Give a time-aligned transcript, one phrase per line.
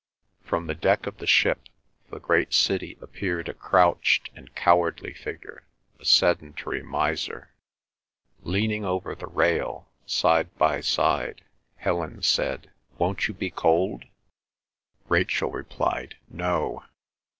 [0.41, 1.69] From the deck of the ship
[2.09, 5.67] the great city appeared a crouched and cowardly figure,
[5.99, 7.51] a sedentary miser.
[8.39, 11.43] Leaning over the rail, side by side,
[11.75, 14.05] Helen said, "Won't you be cold?"
[15.07, 16.83] Rachel replied, "No.